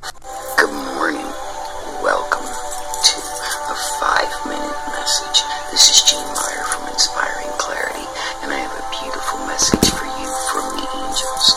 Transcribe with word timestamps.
Good 0.00 0.72
morning. 0.96 1.28
Welcome 2.00 2.48
to 2.48 3.16
a 3.68 3.76
five 4.00 4.32
minute 4.48 4.80
message. 4.96 5.44
This 5.68 5.92
is 5.92 6.08
Gene 6.08 6.24
Meyer 6.24 6.64
from 6.72 6.88
Inspiring 6.88 7.52
Clarity, 7.60 8.08
and 8.40 8.48
I 8.48 8.64
have 8.64 8.72
a 8.80 8.90
beautiful 8.96 9.44
message 9.44 9.92
for 9.92 10.08
you 10.08 10.28
from 10.48 10.72
the 10.80 10.88
angels. 11.04 11.52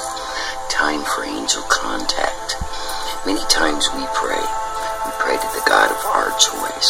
Time 0.68 1.08
for 1.16 1.24
angel 1.24 1.64
contact. 1.72 2.60
Many 3.24 3.40
times 3.48 3.88
we 3.96 4.04
pray. 4.12 4.44
We 4.44 5.12
pray 5.24 5.40
to 5.40 5.50
the 5.56 5.64
God 5.64 5.88
of 5.88 6.04
our 6.12 6.36
choice. 6.36 6.88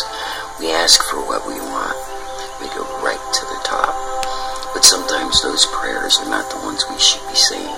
We 0.57 0.73
ask 0.73 1.05
for 1.05 1.21
what 1.21 1.45
we 1.45 1.61
want. 1.61 1.93
We 2.65 2.67
go 2.73 2.81
right 3.05 3.21
to 3.21 3.43
the 3.53 3.61
top. 3.61 3.93
But 4.73 4.81
sometimes 4.81 5.45
those 5.45 5.69
prayers 5.69 6.17
are 6.17 6.33
not 6.33 6.49
the 6.49 6.65
ones 6.65 6.81
we 6.89 6.97
should 6.97 7.21
be 7.29 7.37
saying. 7.37 7.77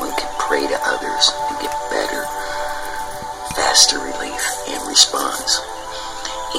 One 0.00 0.16
can 0.16 0.32
pray 0.40 0.64
to 0.64 0.78
others 0.88 1.28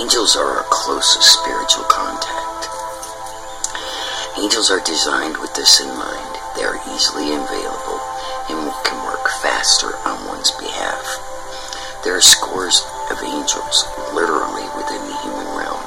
Angels 0.09 0.35
are 0.37 0.57
our 0.57 0.65
closest 0.73 1.37
spiritual 1.37 1.85
contact. 1.85 2.65
Angels 4.41 4.73
are 4.73 4.81
designed 4.81 5.37
with 5.37 5.53
this 5.53 5.79
in 5.85 5.85
mind. 5.85 6.33
They 6.57 6.65
are 6.65 6.81
easily 6.97 7.29
available 7.29 8.01
and 8.49 8.57
can 8.89 8.97
work 9.05 9.21
faster 9.45 9.93
on 10.09 10.25
one's 10.25 10.49
behalf. 10.57 11.05
There 12.01 12.17
are 12.17 12.25
scores 12.25 12.81
of 13.13 13.21
angels 13.21 13.85
literally 14.09 14.65
within 14.73 15.05
the 15.05 15.17
human 15.21 15.45
realm. 15.53 15.85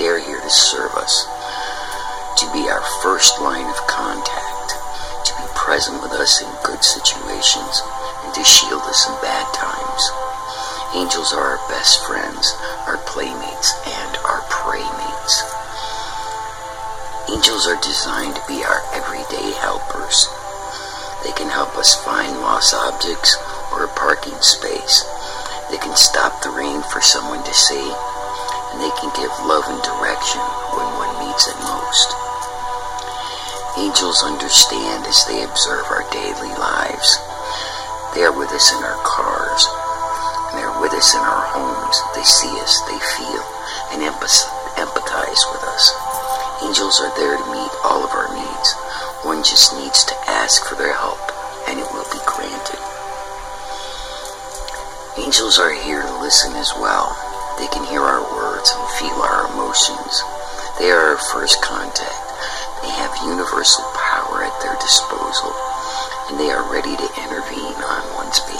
They 0.00 0.08
are 0.08 0.24
here 0.24 0.40
to 0.40 0.48
serve 0.48 0.96
us, 0.96 1.28
to 2.40 2.48
be 2.56 2.72
our 2.72 2.80
first 3.04 3.36
line 3.44 3.68
of 3.68 3.76
contact, 3.84 4.80
to 5.28 5.32
be 5.36 5.52
present 5.52 6.00
with 6.00 6.16
us 6.16 6.40
in 6.40 6.48
good 6.64 6.80
situations, 6.82 7.84
and 8.24 8.32
to 8.32 8.42
shield 8.48 8.80
us 8.88 9.04
in. 9.12 9.21
Angels 10.94 11.32
are 11.32 11.56
our 11.56 11.68
best 11.72 12.04
friends, 12.04 12.52
our 12.84 12.98
playmates, 13.08 13.72
and 13.88 14.12
our 14.28 14.44
praymates. 14.52 15.40
Angels 17.32 17.64
are 17.66 17.80
designed 17.80 18.36
to 18.36 18.44
be 18.44 18.60
our 18.60 18.84
everyday 18.92 19.56
helpers. 19.56 20.28
They 21.24 21.32
can 21.32 21.48
help 21.48 21.80
us 21.80 21.96
find 22.04 22.44
lost 22.44 22.76
objects 22.76 23.40
or 23.72 23.84
a 23.84 23.94
parking 23.96 24.36
space. 24.44 25.00
They 25.72 25.80
can 25.80 25.96
stop 25.96 26.44
the 26.44 26.52
rain 26.52 26.84
for 26.92 27.00
someone 27.00 27.40
to 27.40 27.54
see, 27.56 27.88
and 28.76 28.76
they 28.76 28.92
can 29.00 29.08
give 29.16 29.32
love 29.48 29.64
and 29.72 29.80
direction 29.80 30.44
when 30.76 30.88
one 31.00 31.24
needs 31.24 31.48
it 31.48 31.56
most. 31.64 32.12
Angels 33.80 34.20
understand 34.20 35.08
as 35.08 35.24
they 35.24 35.40
observe 35.40 35.88
our 35.88 36.04
daily 36.12 36.52
lives. 36.60 37.16
They 38.12 38.28
are 38.28 38.36
with 38.36 38.52
us 38.52 38.76
in 38.76 38.84
our 38.84 39.00
cars, 39.08 39.64
and 40.52 40.60
they're 40.60 40.80
with 40.84 40.92
us 40.92 41.16
in 41.16 41.24
our 41.24 41.44
homes. 41.56 41.96
They 42.12 42.22
see 42.28 42.52
us, 42.60 42.76
they 42.84 43.00
feel, 43.16 43.44
and 43.96 44.04
empathize 44.04 45.42
with 45.48 45.64
us. 45.64 45.84
Angels 46.60 47.00
are 47.00 47.10
there 47.16 47.40
to 47.40 47.46
meet 47.48 47.72
all 47.88 48.04
of 48.04 48.12
our 48.12 48.28
needs. 48.36 48.68
One 49.24 49.40
just 49.40 49.72
needs 49.80 50.04
to 50.04 50.14
ask 50.28 50.68
for 50.68 50.76
their 50.76 50.92
help, 50.92 51.18
and 51.66 51.80
it 51.80 51.88
will 51.90 52.06
be 52.12 52.20
granted. 52.28 52.80
Angels 55.16 55.58
are 55.58 55.72
here 55.72 56.04
to 56.04 56.20
listen 56.20 56.52
as 56.60 56.72
well. 56.76 57.16
They 57.58 57.68
can 57.72 57.88
hear 57.88 58.04
our 58.04 58.22
words 58.36 58.68
and 58.76 58.84
feel 59.00 59.16
our 59.24 59.48
emotions. 59.52 60.20
They 60.78 60.92
are 60.92 61.16
our 61.16 61.22
first 61.32 61.60
contact. 61.64 62.20
They 62.84 62.92
have 62.92 63.24
universal 63.24 63.84
power 63.96 64.44
at 64.44 64.56
their 64.60 64.76
disposal, 64.80 65.52
and 66.28 66.40
they 66.40 66.50
are 66.52 66.64
ready 66.72 66.96
to 66.96 67.08
intervene 67.24 67.78
on 67.80 68.02
one's 68.20 68.40
behalf. 68.40 68.51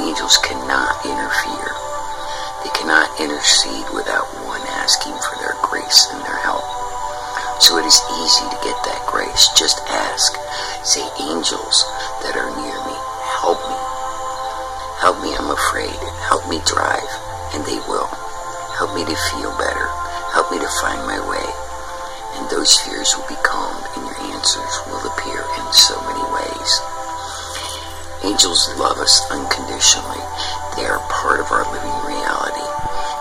Angels 0.00 0.38
cannot 0.42 0.98
interfere. 1.06 1.70
They 2.64 2.72
cannot 2.74 3.12
intercede 3.20 3.86
without 3.94 4.26
one 4.42 4.62
asking 4.82 5.14
for 5.22 5.38
their 5.38 5.54
grace 5.62 6.08
and 6.10 6.18
their 6.24 6.40
help. 6.42 6.66
So 7.62 7.78
it 7.78 7.86
is 7.86 8.02
easy 8.24 8.46
to 8.50 8.64
get 8.66 8.76
that 8.90 9.06
grace. 9.06 9.48
Just 9.54 9.78
ask. 9.86 10.34
Say, 10.82 11.04
angels 11.22 11.86
that 12.26 12.34
are 12.34 12.50
near 12.58 12.78
me, 12.84 12.96
help 13.40 13.62
me. 13.70 13.78
Help 15.00 15.22
me, 15.22 15.30
I'm 15.36 15.52
afraid. 15.52 16.00
Help 16.26 16.48
me 16.48 16.58
drive. 16.66 17.08
And 17.54 17.62
they 17.64 17.78
will. 17.86 18.10
Help 18.80 18.92
me 18.96 19.04
to 19.06 19.16
feel 19.30 19.54
better. 19.56 19.86
Help 20.34 20.50
me 20.50 20.58
to 20.58 20.70
find 20.82 20.98
my 21.06 21.22
way. 21.22 21.46
And 22.40 22.50
those 22.50 22.80
fears 22.82 23.14
will 23.14 23.28
be 23.30 23.38
calmed 23.46 23.86
and 23.94 24.02
your 24.02 24.18
answers 24.34 24.74
will 24.90 25.04
appear 25.06 25.46
in 25.60 25.66
so 25.72 25.94
many 26.02 26.24
ways. 26.34 26.93
Angels 28.24 28.72
love 28.80 28.96
us 29.04 29.20
unconditionally. 29.30 30.24
They 30.80 30.88
are 30.88 30.98
part 31.12 31.44
of 31.44 31.52
our 31.52 31.68
living 31.68 31.98
reality. 32.08 32.68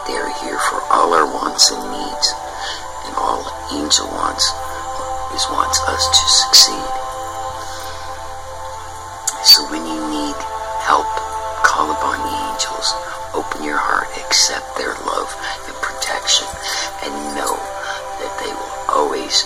They 0.08 0.16
are 0.16 0.31
here 0.40 0.56
for 0.72 0.80
all 0.88 1.12
our 1.12 1.28
wants 1.28 1.72
and 1.75 1.84
needs. 1.91 2.28
And 3.03 3.13
all 3.19 3.44
angel 3.75 4.08
wants 4.08 4.47
is 5.36 5.44
wants 5.52 5.75
us 5.92 6.08
to 6.08 6.25
succeed. 6.31 6.90
So 9.44 9.68
when 9.68 9.84
you 9.84 10.00
need 10.08 10.40
help, 10.88 11.12
call 11.68 11.92
upon 11.92 12.24
the 12.24 12.36
angels. 12.56 12.96
Open 13.36 13.68
your 13.68 13.84
heart, 13.84 14.08
accept 14.24 14.78
their 14.80 14.96
love 15.03 15.28
and 15.68 15.75
protection, 15.84 16.47
and 17.03 17.12
know 17.36 17.59
that 18.24 18.34
they 18.40 18.56
will 18.56 18.74
always 18.88 19.44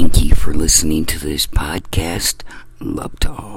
Thank 0.00 0.24
you 0.24 0.34
for 0.34 0.54
listening 0.54 1.04
to 1.04 1.18
this 1.18 1.46
podcast. 1.46 2.40
Love 2.80 3.20
to 3.20 3.30
all. 3.30 3.49